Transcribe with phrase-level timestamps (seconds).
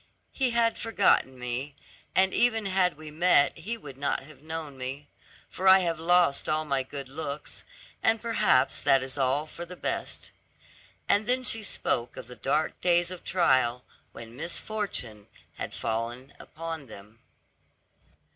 [0.31, 1.75] He had forgotten me,
[2.15, 5.07] and even had we met he would not have known me,
[5.47, 7.63] for I have lost all my good looks,
[8.01, 10.31] and perhaps that is all for the best."
[11.07, 15.27] And then she spoke of the dark days of trial, when misfortune
[15.57, 17.19] had fallen upon them.